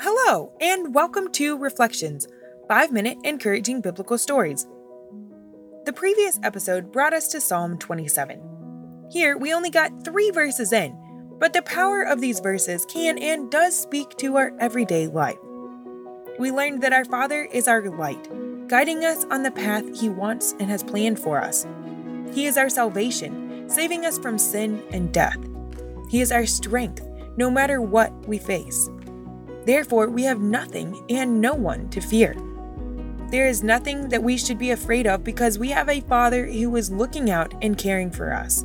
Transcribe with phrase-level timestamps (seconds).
[0.00, 2.28] Hello, and welcome to Reflections
[2.68, 4.66] 5 Minute Encouraging Biblical Stories.
[5.84, 9.08] The previous episode brought us to Psalm 27.
[9.10, 10.96] Here, we only got three verses in,
[11.38, 15.38] but the power of these verses can and does speak to our everyday life.
[16.38, 18.28] We learned that our Father is our light,
[18.68, 21.66] guiding us on the path He wants and has planned for us.
[22.32, 25.38] He is our salvation, saving us from sin and death.
[26.10, 27.06] He is our strength,
[27.36, 28.88] no matter what we face.
[29.64, 32.36] Therefore, we have nothing and no one to fear.
[33.30, 36.76] There is nothing that we should be afraid of because we have a Father who
[36.76, 38.64] is looking out and caring for us.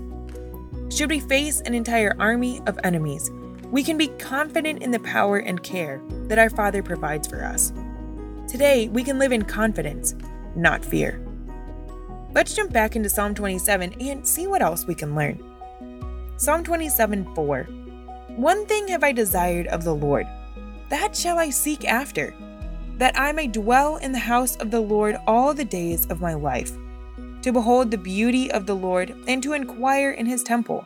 [0.89, 3.31] Should we face an entire army of enemies,
[3.71, 7.73] we can be confident in the power and care that our Father provides for us.
[8.47, 10.13] Today, we can live in confidence,
[10.55, 11.25] not fear.
[12.33, 15.41] Let's jump back into Psalm 27 and see what else we can learn.
[16.37, 17.67] Psalm 27 4
[18.35, 20.27] One thing have I desired of the Lord,
[20.89, 22.33] that shall I seek after
[22.97, 26.35] that I may dwell in the house of the Lord all the days of my
[26.35, 26.71] life,
[27.41, 30.85] to behold the beauty of the Lord and to inquire in his temple.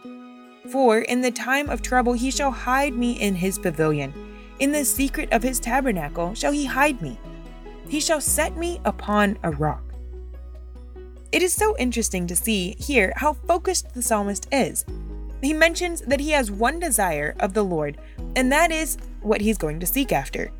[0.71, 4.13] For in the time of trouble he shall hide me in his pavilion,
[4.59, 7.19] in the secret of his tabernacle shall he hide me.
[7.89, 9.83] He shall set me upon a rock.
[11.33, 14.85] It is so interesting to see here how focused the psalmist is.
[15.41, 17.97] He mentions that he has one desire of the Lord,
[18.35, 20.51] and that is what he's going to seek after.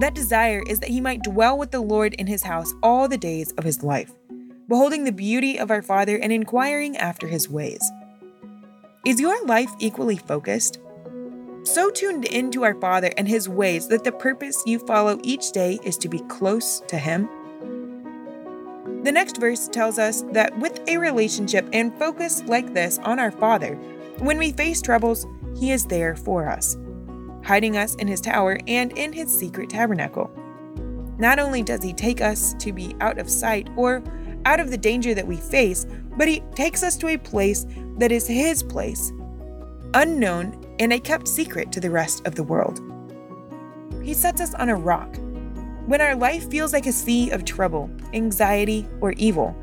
[0.00, 3.18] That desire is that he might dwell with the Lord in his house all the
[3.18, 4.12] days of his life,
[4.68, 7.82] beholding the beauty of our Father and inquiring after his ways.
[9.04, 10.78] Is your life equally focused?
[11.64, 15.78] So tuned into our Father and his ways that the purpose you follow each day
[15.84, 17.28] is to be close to him?
[19.02, 23.32] The next verse tells us that with a relationship and focus like this on our
[23.32, 23.74] Father,
[24.18, 26.76] when we face troubles, he is there for us
[27.44, 30.30] hiding us in his tower and in his secret tabernacle.
[31.18, 34.02] Not only does he take us to be out of sight or
[34.44, 35.86] out of the danger that we face,
[36.16, 37.66] but he takes us to a place
[37.98, 39.12] that is his place,
[39.94, 42.80] unknown and a kept secret to the rest of the world.
[44.02, 45.16] He sets us on a rock.
[45.86, 49.56] When our life feels like a sea of trouble, anxiety, or evil,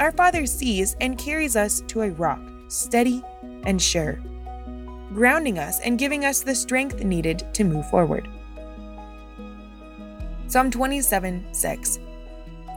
[0.00, 3.22] our Father sees and carries us to a rock, steady
[3.64, 4.20] and sure
[5.12, 8.28] grounding us and giving us the strength needed to move forward.
[10.46, 11.98] Psalm 27 6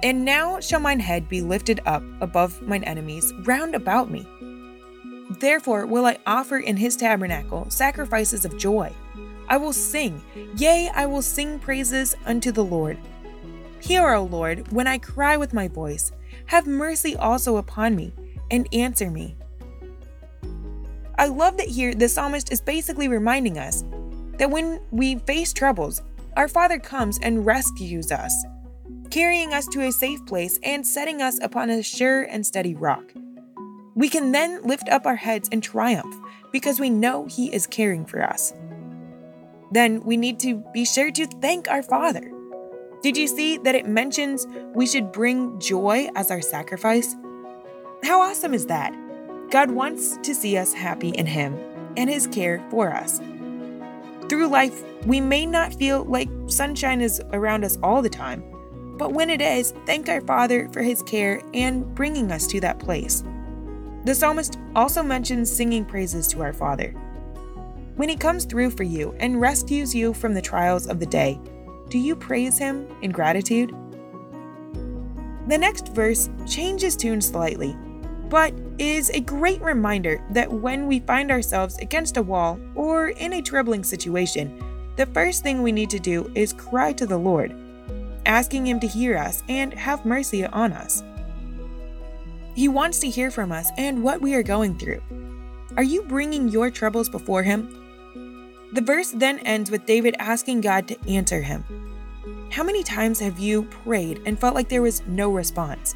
[0.03, 4.27] And now shall mine head be lifted up above mine enemies round about me.
[5.39, 8.91] Therefore will I offer in his tabernacle sacrifices of joy.
[9.51, 10.21] I will sing,
[10.55, 12.97] yea, I will sing praises unto the Lord.
[13.81, 16.13] Hear, O Lord, when I cry with my voice.
[16.45, 18.13] Have mercy also upon me,
[18.49, 19.35] and answer me.
[21.17, 23.83] I love that here the psalmist is basically reminding us
[24.37, 26.01] that when we face troubles,
[26.37, 28.33] our Father comes and rescues us,
[29.09, 33.03] carrying us to a safe place and setting us upon a sure and steady rock.
[33.95, 36.15] We can then lift up our heads in triumph
[36.53, 38.53] because we know He is caring for us.
[39.71, 42.31] Then we need to be sure to thank our Father.
[43.01, 44.45] Did you see that it mentions
[44.75, 47.15] we should bring joy as our sacrifice?
[48.03, 48.95] How awesome is that?
[49.49, 51.57] God wants to see us happy in Him
[51.97, 53.19] and His care for us.
[54.29, 58.43] Through life, we may not feel like sunshine is around us all the time,
[58.97, 62.79] but when it is, thank our Father for His care and bringing us to that
[62.79, 63.23] place.
[64.05, 66.95] The psalmist also mentions singing praises to our Father.
[67.95, 71.39] When He comes through for you and rescues you from the trials of the day,
[71.89, 73.75] do you praise Him in gratitude?
[75.47, 77.75] The next verse changes tune slightly
[78.31, 83.33] but is a great reminder that when we find ourselves against a wall or in
[83.33, 84.57] a troubling situation,
[84.95, 87.53] the first thing we need to do is cry to the Lord,
[88.25, 91.03] asking Him to hear us and have mercy on us.
[92.55, 95.01] He wants to hear from us and what we are going through.
[95.75, 97.80] Are you bringing your troubles before Him?
[98.73, 101.65] The verse then ends with David asking God to answer him.
[102.51, 105.95] How many times have you prayed and felt like there was no response?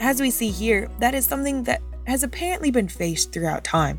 [0.00, 3.98] As we see here, that is something that has apparently been faced throughout time.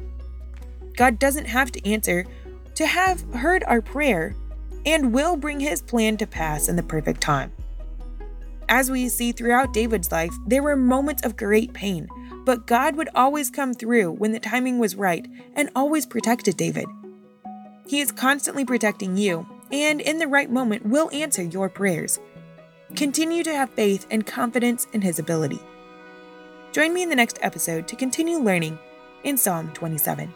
[0.98, 2.26] God doesn't have to answer
[2.76, 4.36] to have heard our prayer
[4.86, 7.52] and will bring his plan to pass in the perfect time.
[8.68, 12.08] As we see throughout David's life, there were moments of great pain,
[12.46, 16.86] but God would always come through when the timing was right and always protected David.
[17.92, 22.22] He is constantly protecting you, and in the right moment will answer your prayers.
[22.96, 25.60] Continue to have faith and confidence in his ability.
[26.72, 28.80] Join me in the next episode to continue learning
[29.26, 30.34] in Psalm 27.